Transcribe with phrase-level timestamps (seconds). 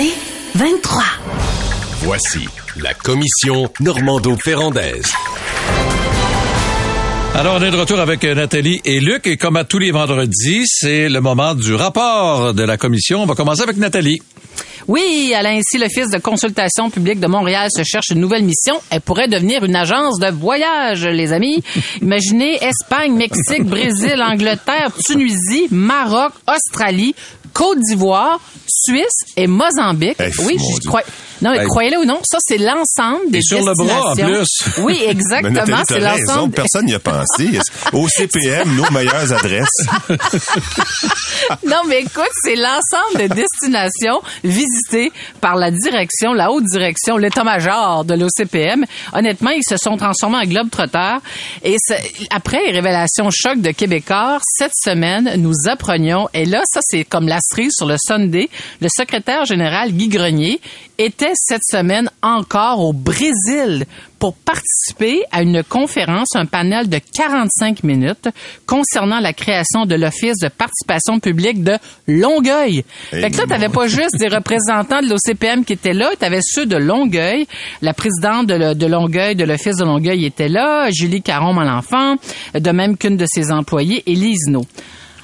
[0.00, 0.14] C'est
[0.54, 1.02] 23.
[2.02, 2.46] Voici
[2.80, 5.12] la commission Normando-Ferrandaise.
[7.34, 9.26] Alors, on est de retour avec euh, Nathalie et Luc.
[9.26, 13.24] Et comme à tous les vendredis, c'est le moment du rapport de la commission.
[13.24, 14.20] On va commencer avec Nathalie.
[14.88, 19.02] Oui, Alain, si l'Office de consultation publique de Montréal se cherche une nouvelle mission, elle
[19.02, 21.62] pourrait devenir une agence de voyage, les amis.
[22.00, 27.14] Imaginez Espagne, Mexique, Brésil, Angleterre, Tunisie, Maroc, Australie,
[27.58, 30.16] Côte d'Ivoire, Suisse et Mozambique.
[30.20, 31.02] Eh, oui, je crois.
[31.42, 31.66] Non, mais Hey.
[31.66, 34.44] croyez-le ou non, ça c'est l'ensemble des Et sur le bras, en destinations.
[34.74, 34.82] plus.
[34.84, 36.52] Oui, exactement, c'est l'ensemble.
[36.54, 37.58] personne n'y a pensé.
[37.92, 39.68] Au CPM, nos meilleures adresses.
[41.66, 48.04] Non, mais écoute, c'est l'ensemble de destinations visitées par la direction, la haute direction, l'état-major
[48.04, 48.84] de l'OCPM.
[49.14, 51.20] Honnêtement, ils se sont transformés en globe-trotteurs.
[51.64, 56.80] Et c'est- après les révélations choc de Québécois, cette semaine, nous apprenions, et là, ça,
[56.82, 58.48] c'est comme la cerise sur le Sunday,
[58.80, 60.60] le secrétaire général Guy Grenier
[60.98, 63.84] était cette semaine encore au Brésil
[64.18, 68.28] pour participer à une conférence, un panel de 45 minutes
[68.66, 71.76] concernant la création de l'Office de participation publique de
[72.08, 72.84] Longueuil.
[73.12, 76.10] Eh fait que là, mon t'avais pas juste des représentants de l'OCPM qui étaient là,
[76.18, 77.46] t'avais ceux de Longueuil.
[77.80, 82.16] La présidente de, le- de Longueuil, de l'Office de Longueuil était là, Julie Caron-Malenfant,
[82.54, 84.62] de même qu'une de ses employées, Élise No.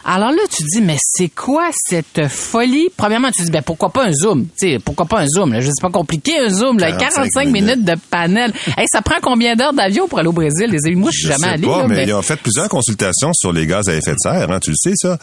[0.06, 2.88] Alors là, tu dis, mais c'est quoi cette folie?
[2.96, 4.44] Premièrement, tu dis, ben pourquoi pas un Zoom?
[4.58, 5.52] Tu sais, pourquoi pas un Zoom?
[5.52, 5.60] Là?
[5.60, 6.78] Je sais pas compliqué, un Zoom.
[6.78, 6.92] Là.
[6.92, 8.52] 45 45 minutes de panel.
[8.76, 10.96] Hey, ça prend combien d'heures d'avion pour aller au Brésil, les amis?
[10.96, 11.66] Moi, je suis jamais sais allé.
[11.66, 14.18] pas, là, mais mais- ils ont fait plusieurs consultations sur les gaz à effet de
[14.18, 15.18] serre, hein, tu le sais, ça.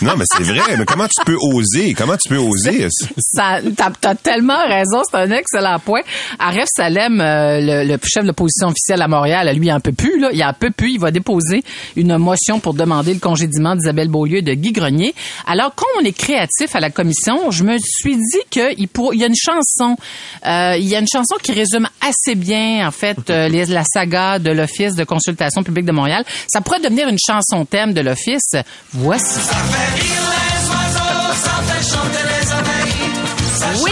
[0.00, 1.92] Non, mais c'est vrai, mais comment tu peux oser?
[1.94, 2.88] Comment tu peux oser?
[3.18, 3.60] ça,
[4.00, 6.00] t'as, tellement raison, c'est un excellent point.
[6.38, 9.92] Aref Salem, euh, le, le chef de l'opposition officielle à Montréal, lui, il en peut
[9.92, 10.30] plus, là.
[10.32, 10.92] Il en peut plus.
[10.92, 11.62] Il va déposer
[11.96, 15.14] une motion pour demander le congédiement d'Isabelle Beaulieu et de Guy Grenier.
[15.46, 19.20] Alors, quand on est créatif à la commission, je me suis dit qu'il pour, il
[19.20, 19.96] y a une chanson,
[20.46, 23.82] euh, il y a une chanson qui résume assez bien, en fait, euh, les- la
[23.84, 26.24] saga de l'Office de consultation publique de Montréal.
[26.46, 28.52] Ça pourrait devenir une chanson thème de l'Office.
[28.92, 29.40] Voici.
[33.82, 33.90] Oui!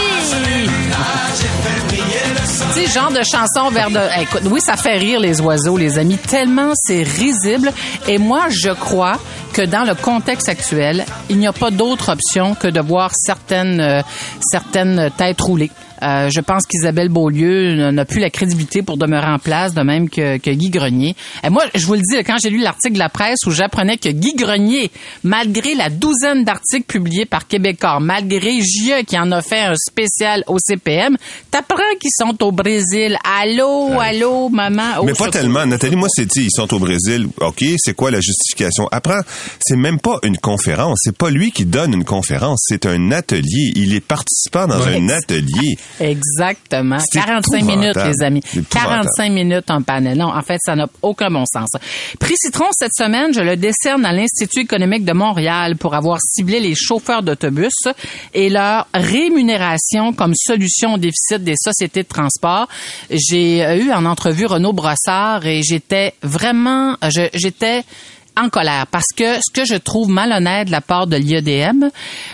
[2.73, 3.99] Tu sais, genre de chanson vers de...
[4.21, 6.17] Écoute, oui, ça fait rire les oiseaux, les amis.
[6.17, 7.71] Tellement c'est risible.
[8.07, 9.19] Et moi, je crois
[9.53, 13.79] que dans le contexte actuel, il n'y a pas d'autre option que de voir certaines,
[13.79, 14.01] euh,
[14.41, 15.71] certaines têtes roulées.
[16.03, 20.09] Euh, je pense qu'Isabelle Beaulieu n'a- plus la crédibilité pour demeurer en place, de même
[20.09, 21.15] que, que Guy Grenier.
[21.43, 23.97] Et moi, je vous le dis, quand j'ai lu l'article de la presse où j'apprenais
[23.97, 24.89] que Guy Grenier,
[25.23, 30.43] malgré la douzaine d'articles publiés par Québécois, malgré JE qui en a fait un spécial
[30.47, 31.17] au CPM,
[31.51, 33.15] t'apprends qu'ils sont au Brésil.
[33.39, 34.93] Allô, allô, maman?
[35.01, 35.67] Oh, mais pas tellement.
[35.67, 37.27] Nathalie, moi, c'est dit, ils sont au Brésil.
[37.41, 38.87] OK, c'est quoi la justification?
[38.91, 39.21] Apprends,
[39.59, 40.99] c'est même pas une conférence.
[41.03, 42.59] C'est pas lui qui donne une conférence.
[42.67, 43.71] C'est un atelier.
[43.75, 45.77] Il est participant dans un atelier.
[45.99, 46.99] Exactement.
[46.99, 47.79] C'est 45 épouvantable.
[47.79, 48.41] minutes, les amis.
[48.45, 49.05] C'est épouvantable.
[49.05, 50.17] 45 minutes en panel.
[50.17, 51.69] Non, en fait, ça n'a aucun bon sens.
[52.19, 56.59] Prix Citron, cette semaine, je le décerne à l'Institut économique de Montréal pour avoir ciblé
[56.59, 57.73] les chauffeurs d'autobus
[58.33, 62.67] et leur rémunération comme solution au déficit des sociétés de transport.
[63.09, 66.95] J'ai eu en entrevue Renaud Brossard et j'étais vraiment,
[67.33, 67.83] j'étais
[68.41, 71.85] en colère parce que ce que je trouve malhonnête de la part de l'IEDM,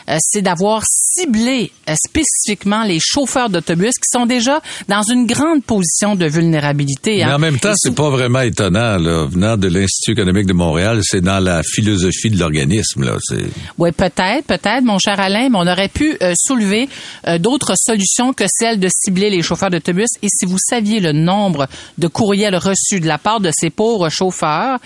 [0.10, 5.64] euh, c'est d'avoir ciblé euh, spécifiquement les chauffeurs d'autobus qui sont déjà dans une grande
[5.64, 7.18] position de vulnérabilité.
[7.18, 7.36] Mais hein.
[7.36, 9.26] en même temps, c'est pas vraiment étonnant, là.
[9.26, 13.18] Venant de l'Institut économique de Montréal, c'est dans la philosophie de l'organisme, là.
[13.20, 13.46] C'est...
[13.78, 16.90] Oui, peut-être, peut-être, mon cher Alain, mais on aurait pu euh, soulever
[17.28, 20.10] euh, d'autres solutions que celle de cibler les chauffeurs d'autobus.
[20.22, 21.68] Et si vous saviez le nombre
[21.98, 24.80] de courriels reçus de la part de ces pauvres chauffeurs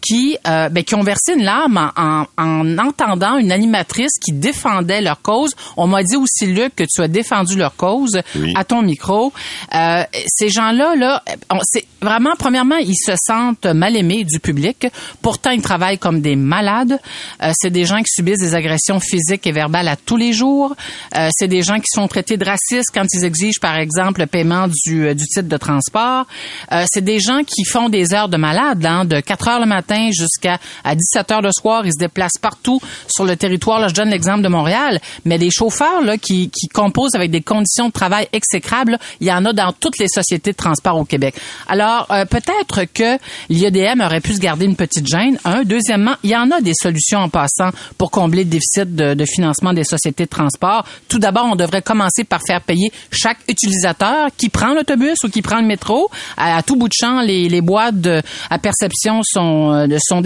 [0.00, 4.32] qui, euh, ben, qui ont versé une larme en, en, en entendant une animatrice qui
[4.32, 8.52] défendait leur cause, on m'a dit aussi, Luc, que tu as défendu leur cause Oui.
[8.56, 9.32] à ton micro.
[9.74, 11.22] Euh, ces gens-là, là,
[11.62, 14.86] c'est vraiment, premièrement, ils se sentent mal aimés du public.
[15.22, 16.98] Pourtant, ils travaillent comme des malades.
[17.42, 20.74] Euh, c'est des gens qui subissent des agressions physiques et verbales à tous les jours.
[21.16, 24.26] Euh, c'est des gens qui sont traités de racistes quand ils exigent, par exemple, le
[24.26, 26.26] paiement du, euh, du titre de transport.
[26.72, 29.66] Euh, c'est des gens qui font des heures de malade, hein, de 4 heures le
[29.66, 31.84] matin jusqu'à jusqu'à à 17 heures le soir.
[31.86, 33.80] Ils se déplacent partout sur le territoire.
[33.80, 37.40] Là, je donne l'exemple de Montréal, mais des chauffeurs là, qui, qui composent avec des
[37.40, 41.04] conditions de travail exécrables, il y en a dans toutes les sociétés de transport au
[41.04, 41.34] Québec.
[41.68, 43.18] Alors, euh, peut-être que
[43.48, 45.38] l'IEDM aurait pu se garder une petite gêne.
[45.44, 45.62] Un.
[45.64, 49.24] Deuxièmement, il y en a des solutions en passant pour combler le déficit de, de
[49.24, 50.84] financement des sociétés de transport.
[51.08, 55.42] Tout d'abord, on devrait commencer par faire payer chaque utilisateur qui prend l'autobus ou qui
[55.42, 56.10] prend le métro.
[56.36, 60.20] À, tout bout de champ, les, les boîtes de, à perception sont, euh, sont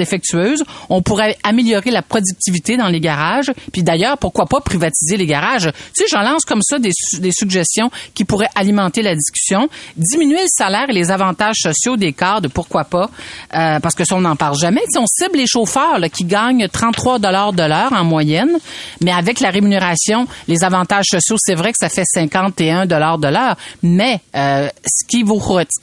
[0.88, 3.52] On pourrait améliorer la productivité dans les garages.
[3.72, 5.70] Puis d'ailleurs, pourquoi pas privatiser les garages?
[5.94, 9.68] Tu sais, j'en lance comme ça des, su- des suggestions qui pourraient alimenter la discussion.
[9.96, 13.10] Diminuer le salaire et les avantages sociaux des cadres, pourquoi pas?
[13.54, 14.80] Euh, parce que ça, on n'en parle jamais.
[14.82, 18.58] Tu sais, on cible les chauffeurs qui gagnent 33 dollars de l'heure en moyenne,
[19.00, 23.28] mais avec la rémunération, les avantages sociaux, c'est vrai que ça fait 51 dollars de
[23.28, 23.56] l'heure.
[23.82, 25.40] Mais euh, ce qu'il faut,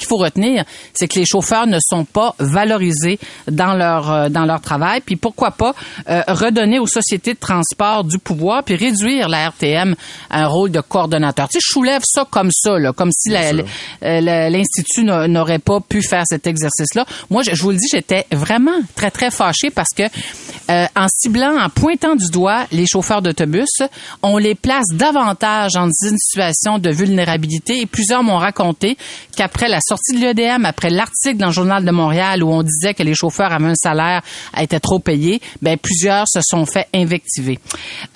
[0.07, 4.61] faut retenir, c'est que les chauffeurs ne sont pas valorisés dans leur euh, dans leur
[4.61, 5.01] travail.
[5.05, 5.73] Puis pourquoi pas
[6.09, 9.95] euh, redonner aux sociétés de transport du pouvoir puis réduire la RTM
[10.29, 11.47] à un rôle de coordonnateur.
[11.49, 15.79] Tu sais, je soulève ça comme ça, là, comme si euh, l'institut n'a- n'aurait pas
[15.79, 17.05] pu faire cet exercice-là.
[17.29, 20.03] Moi, je, je vous le dis, j'étais vraiment très très fâchée parce que
[20.69, 23.81] euh, en ciblant, en pointant du doigt les chauffeurs d'autobus,
[24.21, 27.79] on les place davantage dans une situation de vulnérabilité.
[27.81, 28.97] Et plusieurs m'ont raconté
[29.35, 32.93] qu'après la sortie de l'EDM, après l'article dans le journal de Montréal où on disait
[32.93, 34.21] que les chauffeurs avaient un salaire
[34.57, 37.59] étaient trop payés, ben plusieurs se sont fait invectiver.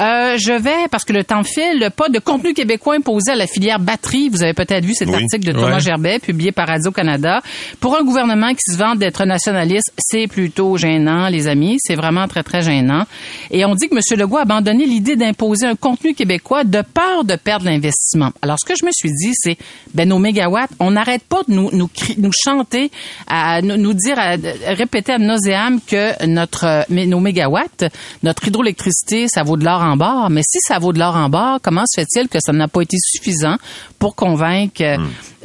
[0.02, 3.48] Euh, je vais parce que le temps file, pas de contenu québécois imposé à la
[3.48, 4.30] filière batterie.
[4.30, 5.16] Vous avez peut-être vu cet Oui.
[5.16, 5.80] article de Thomas Ouais.
[5.80, 7.42] Gerbet publié par Radio Canada.
[7.80, 11.78] Pour un gouvernement qui se vante d'être nationaliste, c'est plutôt gênant, les amis.
[11.80, 13.06] C'est vraiment très très gênant.
[13.52, 14.20] Et on dit que M.
[14.20, 18.32] Legault a abandonné l'idée d'imposer un contenu québécois de peur de perdre l'investissement.
[18.42, 19.58] Alors ce que je me suis dit, c'est
[19.94, 22.92] ben nos mégawatts, on n'arrête pas de nous chanter,
[23.28, 24.36] à nous, dire, à,
[24.74, 27.86] répéter à nauséam que notre nos mégawatts,
[28.24, 30.30] notre hydroélectricité, ça vaut de l'or en barre.
[30.30, 32.82] Mais si ça vaut de l'or en barre, comment se fait-il que ça n'a pas
[32.82, 33.58] été suffisant
[34.04, 34.98] pour convaincre euh,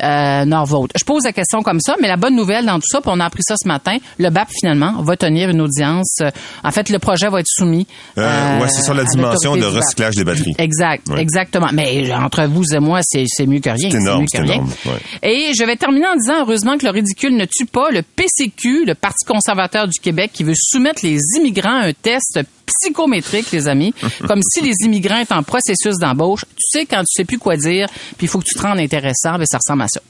[0.02, 0.90] euh, Norvolt?
[0.98, 3.20] Je pose la question comme ça, mais la bonne nouvelle dans tout ça, puis on
[3.20, 6.16] a appris ça ce matin, le BAP finalement va tenir une audience.
[6.22, 6.30] euh,
[6.64, 7.86] En fait, le projet va être soumis.
[8.18, 10.56] Euh, ouais, c'est sur la dimension de recyclage des batteries.
[10.58, 11.20] Exact, Ouais.
[11.20, 11.68] exactement.
[11.72, 13.90] Mais entre vous et moi, c'est c'est mieux que rien.
[13.90, 14.98] C'est énorme, c'est énorme, ouais.
[15.22, 18.86] Et je vais terminer en disant, heureusement, que le ridicule ne tue pas le PCQ,
[18.86, 23.66] le Parti conservateur du Québec, qui veut soumettre les immigrants à un test psychométrique, les
[23.68, 23.92] amis,
[24.26, 26.42] comme si les immigrants étaient en processus d'embauche.
[26.56, 27.86] Tu sais, quand tu sais plus quoi dire,
[28.16, 30.00] puis il faut que tu te rendes intéressant, ben ça ressemble à ça.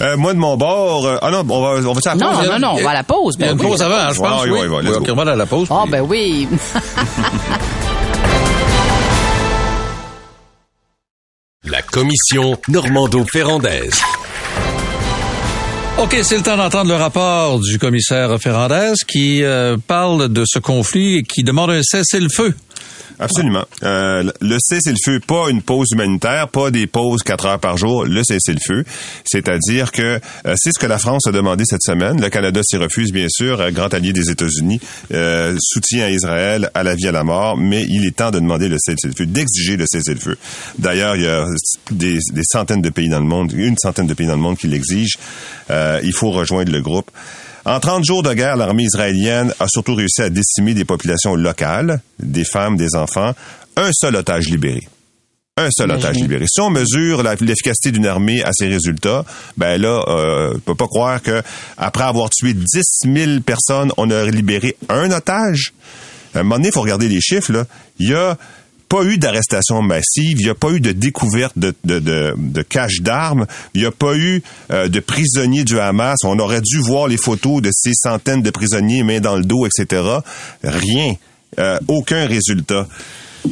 [0.00, 1.06] Euh, moi, de mon bord...
[1.06, 2.48] euh, ah non, on va, on va faire la Non, pause?
[2.48, 3.34] non, non, on va à la pause.
[3.38, 3.70] Il y a Ben une oui.
[3.72, 4.44] pause avant, je pense.
[4.44, 4.60] oui.
[5.10, 5.66] on va à la pause.
[5.70, 6.48] Ah, puis- ben oui.
[11.64, 14.00] La commission Normando-Ferrandaise.
[16.00, 20.60] OK, c'est le temps d'entendre le rapport du commissaire Ferrandez qui euh, parle de ce
[20.60, 22.54] conflit et qui demande un cessez-le-feu.
[23.20, 23.64] Absolument.
[23.82, 28.22] Euh, le cessez-le-feu, pas une pause humanitaire, pas des pauses quatre heures par jour, le
[28.22, 28.84] cessez-le-feu.
[29.24, 32.20] C'est-à-dire que euh, c'est ce que la France a demandé cette semaine.
[32.20, 34.80] Le Canada s'y refuse, bien sûr, euh, grand allié des États-Unis,
[35.12, 38.38] euh, soutien à Israël, à la vie, à la mort, mais il est temps de
[38.38, 40.36] demander le cessez-le-feu, d'exiger le cessez-le-feu.
[40.78, 41.44] D'ailleurs, il y a
[41.90, 44.56] des, des centaines de pays dans le monde, une centaine de pays dans le monde
[44.56, 45.18] qui l'exigent.
[45.70, 47.10] Euh, il faut rejoindre le groupe.
[47.68, 52.00] En 30 jours de guerre, l'armée israélienne a surtout réussi à décimer des populations locales,
[52.18, 53.34] des femmes, des enfants.
[53.76, 54.88] Un seul otage libéré.
[55.58, 56.46] Un seul otage libéré.
[56.48, 59.22] Si on mesure l'efficacité d'une armée à ses résultats,
[59.58, 61.42] ben là, euh, on peut pas croire que
[61.76, 62.64] après avoir tué 10
[63.04, 65.74] 000 personnes, on a libéré un otage.
[66.34, 67.52] À un moment donné, il faut regarder les chiffres.
[67.52, 67.66] Là.
[67.98, 68.38] Il y a
[68.88, 72.62] pas eu d'arrestation massive, il n'y a pas eu de découverte de, de, de, de
[72.62, 76.18] cache d'armes, il n'y a pas eu euh, de prisonniers du Hamas.
[76.24, 79.66] On aurait dû voir les photos de ces centaines de prisonniers, main dans le dos,
[79.66, 80.02] etc.
[80.62, 81.14] Rien.
[81.58, 82.86] Euh, aucun résultat.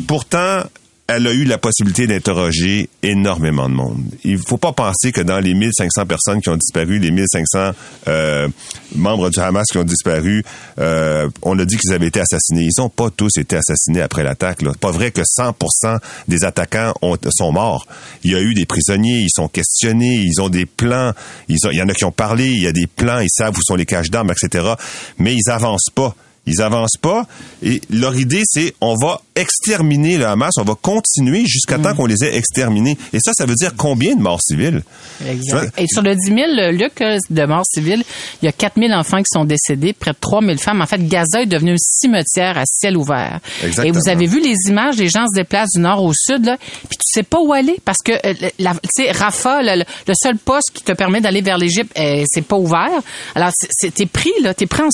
[0.06, 0.62] Pourtant,
[1.08, 4.02] elle a eu la possibilité d'interroger énormément de monde.
[4.24, 7.70] Il faut pas penser que dans les 1500 personnes qui ont disparu, les 1500
[8.08, 8.48] euh,
[8.96, 10.42] membres du Hamas qui ont disparu,
[10.80, 12.68] euh, on a dit qu'ils avaient été assassinés.
[12.76, 14.62] Ils ont pas tous été assassinés après l'attaque.
[14.62, 14.72] là.
[14.80, 17.86] Pas vrai que 100% des attaquants ont, sont morts.
[18.24, 21.12] Il y a eu des prisonniers, ils sont questionnés, ils ont des plans,
[21.48, 23.30] ils ont- il y en a qui ont parlé, il y a des plans, ils
[23.30, 24.72] savent où sont les caches d'armes, etc.
[25.18, 27.26] Mais ils avancent pas Ils avancent pas.
[27.62, 32.06] Et leur idée, c'est on va exterminer le Hamas, on va continuer jusqu'à temps qu'on
[32.06, 32.96] les ait exterminés.
[33.12, 34.82] Et ça, ça veut dire combien de morts civiles?
[35.26, 35.78] Exact.
[35.78, 38.02] Et sur le 10 000, Luc, euh, de morts civiles,
[38.42, 40.80] il y a 4 000 enfants qui sont décédés, près de 3 000 femmes.
[40.80, 43.40] En fait, Gaza est devenu un cimetière à ciel ouvert.
[43.62, 43.86] Exactement.
[43.86, 46.56] Et vous avez vu les images, les gens se déplacent du nord au sud, là,
[46.88, 50.36] puis tu sais pas où aller parce que, euh, tu sais, Rafah, le, le seul
[50.38, 53.00] poste qui te permet d'aller vers l'Égypte, euh, c'est pas ouvert.
[53.34, 53.50] Alors,
[53.80, 54.88] t'es pris, là, t'es pris en,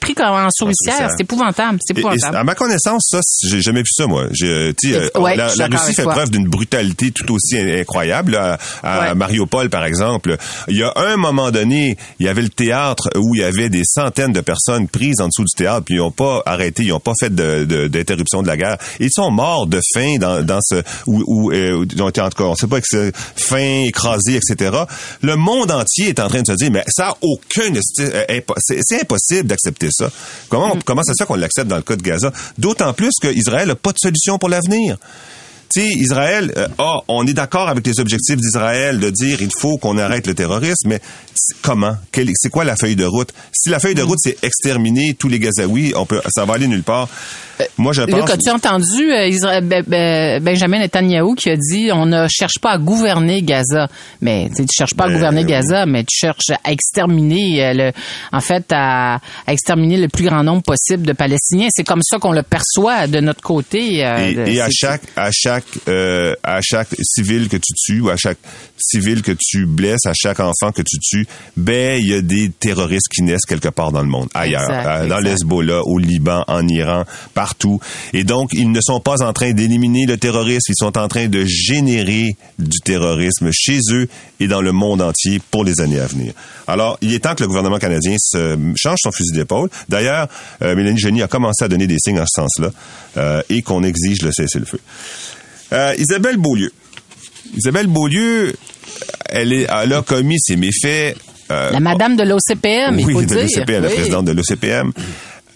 [0.00, 0.87] pris comme en souricière.
[1.16, 2.36] C'est épouvantable, c'est Et- et épouvantable.
[2.36, 4.24] à ma connaissance, ça, j'ai jamais vu ça, moi.
[4.32, 6.12] J'ai, euh, tu sais, euh, Ouais, la, je la Russie fait toi.
[6.14, 8.32] preuve d'une brutalité tout aussi in- incroyable.
[8.32, 9.14] là, à Ouais.
[9.14, 10.36] Mariupol, par exemple,
[10.68, 13.68] il y a un moment donné, il y avait le théâtre où il y avait
[13.68, 16.88] des centaines de personnes prises en dessous du théâtre, puis ils n'ont pas arrêté, ils
[16.90, 18.76] n'ont pas fait de- de- d'interruption de, la guerre.
[19.00, 22.28] Ils sont morts de faim dans, dans ce où, où, euh, ils ont été en
[22.30, 24.76] tout cas, on sait pas que c'est faim, écrasé, etc.
[25.22, 28.40] Le monde entier est en train de se dire, mais ça a aucun, esti- euh,
[28.58, 30.10] c'est impossible d'accepter ça.
[30.48, 30.82] Comment, Mm.
[30.84, 32.32] comment ça se fait qu'on l'accepte dans le cas de Gaza?
[32.56, 34.98] D'autant plus qu'Israël n'a pas de solution pour l'avenir.
[35.72, 39.50] Tu sais, Israël, euh, ah, on est d'accord avec les objectifs d'Israël de dire il
[39.58, 41.00] faut qu'on arrête le terrorisme, mais
[41.60, 41.94] comment?
[42.34, 43.34] C'est quoi la feuille de route?
[43.52, 46.68] Si la feuille de route c'est exterminer tous les Gazaouis, on peut, ça va aller
[46.68, 47.08] nulle part.
[47.76, 48.30] Moi, je Luc, pense.
[48.30, 52.70] as-tu entendu euh, Isra- Be- Be- Benjamin Netanyahu qui a dit on ne cherche pas
[52.72, 53.88] à gouverner Gaza,
[54.20, 55.46] mais tu tu cherches pas à Ben, gouverner oui.
[55.50, 57.92] Gaza, mais tu cherches à exterminer euh, le,
[58.32, 61.68] en fait, à, à exterminer le plus grand nombre possible de Palestiniens.
[61.74, 64.04] C'est comme ça qu'on le perçoit de notre côté.
[64.04, 68.00] euh, Et, de- et à chaque à chaque euh, à chaque civil que tu tues
[68.00, 68.38] ou à chaque
[68.78, 72.50] civil que tu blesses, à chaque enfant que tu tues, ben il y a des
[72.50, 75.20] terroristes qui naissent quelque part dans le monde, ailleurs, Exact, Euh, dans exact.
[75.30, 77.04] l'Hezbollah, au Liban, en Iran,
[77.34, 77.80] partout.
[78.12, 81.26] Et donc ils ne sont pas en train d'éliminer le terrorisme, ils sont en train
[81.28, 84.08] de générer du terrorisme chez eux
[84.40, 86.32] et dans le monde entier pour les années à venir.
[86.66, 89.68] Alors, il est temps que le gouvernement canadien se change son fusil d'épaule.
[89.88, 90.28] D'ailleurs,
[90.62, 92.70] euh, Mélanie Joly a commencé à donner des signes en ce sens-là
[93.16, 94.78] euh, et qu'on exige le cessez-le-feu.
[95.72, 96.72] Euh, Isabelle Beaulieu.
[97.56, 98.54] Isabelle Beaulieu,
[99.28, 101.16] elle, est, elle a commis ses méfaits.
[101.50, 103.58] euh, La madame de l'OCPM, il oui, faut le de dire.
[103.58, 104.92] l'OCPM, la présidente de l'OCPM.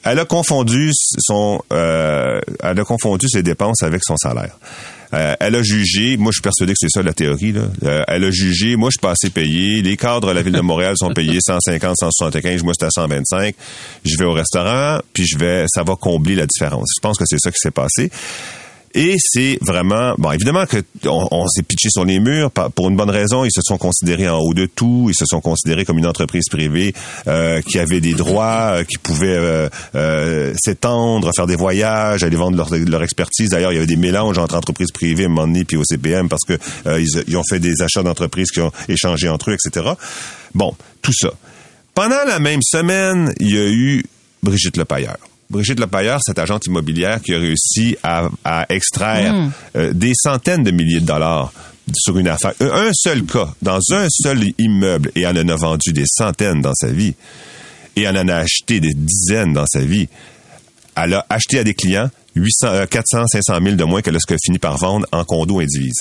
[0.04, 4.58] Elle a confondu son, euh, elle a confondu ses dépenses avec son salaire.
[5.14, 7.61] Euh, elle a jugé, moi je suis persuadé que c'est ça la théorie, là.
[7.84, 10.54] Euh, elle a jugé, moi je suis pas assez payé, les cadres de la ville
[10.54, 13.54] de Montréal sont payés 150, 175, moi c'est à 125.
[14.06, 16.88] Je vais au restaurant, puis je vais, ça va combler la différence.
[16.96, 18.11] Je pense que c'est ça qui s'est passé.
[18.94, 23.11] Et c'est vraiment bon évidemment que on, s'est pitché sur les murs pour une bonne
[23.11, 23.44] raison.
[23.44, 25.06] Ils se sont considérés en haut de tout.
[25.08, 26.94] Ils se sont considérés comme une entreprise privée
[27.26, 32.37] euh, qui avait des droits euh, qui pouvait euh, euh, s'étendre faire des voyages aller
[32.37, 33.50] vendre leur, expertise.
[33.50, 36.54] D'ailleurs il y avait des mélanges entre entreprises privées donné puis OCPM parce que
[36.87, 39.87] euh, ils, ils ont fait des achats d'entreprises qui ont échangé entre eux etc
[40.54, 41.30] bon tout ça.
[41.94, 44.04] Pendant la même semaine il y a eu
[44.42, 45.16] Brigitte Lepailleur
[45.52, 50.71] Brigitte Lepailleur, cette agente immobilière qui a réussi à, à extraire euh, des centaines de
[50.71, 51.52] milliers de dollars
[51.94, 52.54] sur une affaire.
[52.61, 56.62] Un un seul cas, dans un seul immeuble, et elle en a vendu des centaines
[56.62, 57.14] dans sa vie,
[57.97, 60.09] et elle en a acheté des dizaines dans sa vie.
[60.97, 64.26] Elle a acheté à des clients 800, euh, 400, 500 000 de moins que ce
[64.26, 66.00] qu'elle finit par vendre en condo indivise.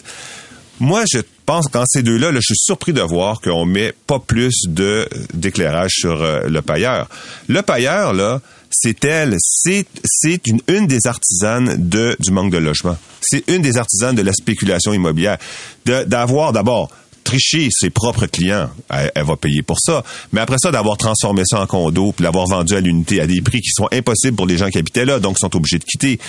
[0.80, 4.20] Moi, je pense qu'en ces deux-là, là, je suis surpris de voir qu'on met pas
[4.20, 7.08] plus de d'éclairage sur euh, le pailleur.
[7.48, 8.42] Le pailleur, là,
[8.72, 12.98] c'est elle, c'est une, une des artisanes de du manque de logement.
[13.22, 15.38] C'est une des artisanes de la spéculation immobilière.
[15.86, 16.90] D'avoir d'abord
[17.32, 20.04] tricher ses propres clients, elle, elle va payer pour ça.
[20.34, 23.42] Mais après ça, d'avoir transformé ça en condo, puis l'avoir vendu à l'unité à des
[23.42, 26.20] prix qui sont impossibles pour les gens qui habitaient là, donc sont obligés de quitter.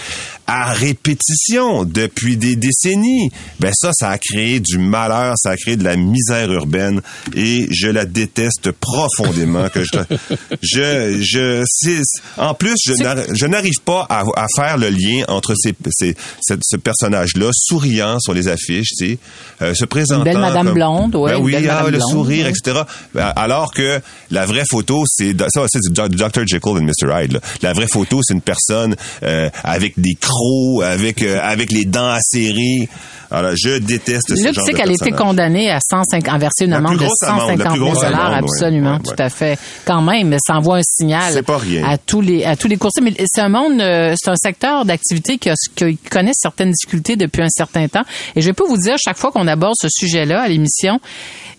[0.47, 3.31] À répétition, depuis des décennies,
[3.61, 7.01] ben ça, ça a créé du malheur, ça a créé de la misère urbaine,
[7.35, 9.69] et je la déteste profondément.
[9.69, 10.17] que je,
[10.63, 12.03] je, je,
[12.37, 16.17] en plus, je n'arri- je n'arrive pas à, à faire le lien entre ces, ces-
[16.41, 19.19] ce, ce personnage-là, souriant sur les affiches, tu sais,
[19.63, 22.47] euh, se présentant belle Madame comme- blonde, ouais, Ben oui, belle ah, le blonde, sourire,
[22.47, 22.51] ouais.
[22.51, 22.83] etc.
[23.15, 27.33] Ben, Alors que la vraie photo, c'est ça, c'est du Dr Jekyll and Mr Hyde.
[27.33, 27.41] là.
[27.63, 32.11] La vraie photo, c'est une personne euh, avec des crocs, avec euh, avec les dents
[32.11, 32.89] acérées.
[33.33, 36.35] Alors, je déteste ce Luc, genre tu sais de qu'elle a été condamnée à 150,
[36.35, 38.99] à verser une amende de grosse amende, la 150 plus 000 grosse dollars, absolument, Ouais,
[39.17, 39.59] tout à fait.
[39.87, 41.85] Quand même, ça envoie un signal C'est pas rien.
[41.89, 43.03] à tous les à tous les coursiers.
[43.03, 47.17] Mais c'est un monde, euh, c'est un secteur d'activité qui, a- qui connaît certaines difficultés
[47.17, 48.03] depuis un certain temps.
[48.37, 51.01] Et je peux vous dire, chaque fois qu'on aborde ce sujet-là à l'émission,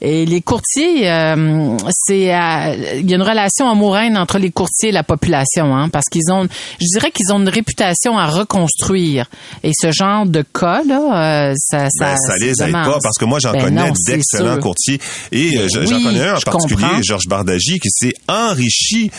[0.01, 4.89] et les courtiers, euh, c'est euh, il y a une relation amoureuse entre les courtiers
[4.89, 6.43] et la population, hein, parce qu'ils ont,
[6.81, 9.27] je dirais qu'ils ont une réputation à reconstruire.
[9.63, 13.17] Et ce genre de cas là, euh, ça, ça, Ben, ça les aide pas parce
[13.17, 14.99] que moi j'en Ben connais d'excellents courtiers
[15.31, 17.03] et euh, je- j'en Oui, connais un en particulier.
[17.03, 19.11] Georges Bardagy qui s'est enrichi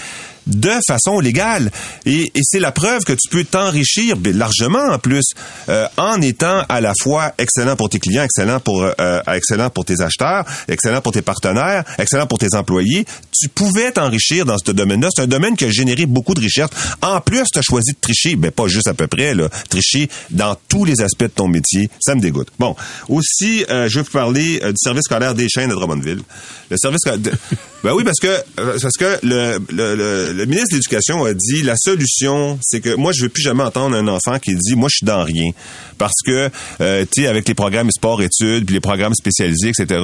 [0.46, 1.70] de façon légale.
[2.04, 5.22] Et, et c'est la preuve que tu peux t'enrichir ben, largement en plus
[5.70, 9.86] euh, en étant à la fois excellent pour tes clients, excellent pour euh, excellent pour
[9.86, 13.06] tes acheteurs, excellent pour tes partenaires, excellent pour tes employés.
[13.38, 15.08] Tu pouvais t'enrichir dans ce domaine-là.
[15.14, 16.68] C'est un domaine qui a généré beaucoup de richesse.
[17.02, 20.08] En plus, tu as choisi de tricher, ben pas juste à peu près, là, tricher
[20.30, 21.88] dans tous les aspects de ton métier.
[22.00, 22.48] Ça me dégoûte.
[22.58, 22.76] Bon,
[23.08, 26.22] aussi, euh, je veux vous parler du service scolaire des chaînes de Drummondville.
[26.70, 27.02] Le service
[27.84, 31.76] ben oui, parce que parce que le, le, le ministre de l'Éducation a dit la
[31.76, 34.96] solution, c'est que moi, je veux plus jamais entendre un enfant qui dit moi, je
[34.96, 35.50] suis dans rien.
[35.98, 36.50] Parce que,
[36.80, 40.00] euh, tu sais, avec les programmes sport-études, puis les programmes spécialisés, etc.,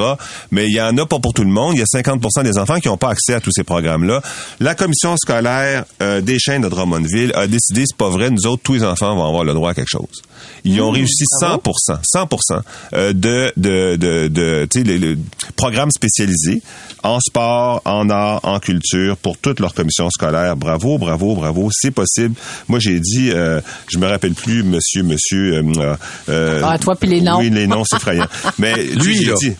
[0.50, 1.74] mais il y en a pas pour tout le monde.
[1.74, 4.22] Il y a 50% des enfants qui n'ont pas accès à tous ces programmes-là.
[4.58, 8.62] La commission scolaire euh, des chaînes de Drummondville a décidé, c'est pas vrai, nous autres,
[8.62, 10.22] tous les enfants vont avoir le droit à quelque chose.
[10.64, 12.28] Ils ont mmh, réussi 100% 100
[12.92, 15.16] euh, de, de, de, de sais, les,
[15.56, 16.62] programmes spécialisés
[17.02, 20.56] en sport, en art, en culture pour toute leur commission scolaire.
[20.56, 21.70] Bravo, bravo, bravo.
[21.72, 22.34] C'est possible.
[22.68, 25.54] Moi, j'ai dit, euh, je me rappelle plus, monsieur, monsieur.
[25.56, 25.94] Euh,
[26.28, 27.38] euh, ah, toi puis les noms.
[27.38, 28.26] Oui, les noms, c'est effrayant.
[28.58, 29.34] Mais lui, là.
[29.40, 29.54] Dit,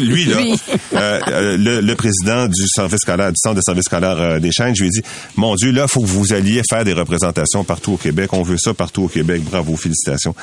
[0.00, 1.20] lui, là,
[1.56, 4.88] le, le, président du service scolaire, du centre de service scolaire des chaînes, je lui
[4.88, 5.02] ai dit,
[5.36, 8.32] mon Dieu, là, faut que vous alliez faire des représentations partout au Québec.
[8.32, 9.42] On veut ça partout au Québec.
[9.42, 10.34] Bravo, félicitations.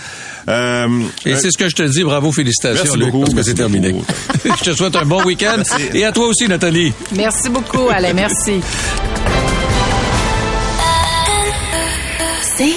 [0.48, 2.04] Et c'est ce que je te dis.
[2.04, 3.96] Bravo, félicitations, Luc, parce que c'est terminé.
[4.46, 5.62] je te souhaite un bon week-end.
[5.94, 6.94] Et à toi aussi, Nathalie.
[7.16, 8.14] Merci beaucoup, Alain.
[8.14, 8.62] Merci.
[12.58, 12.76] C'est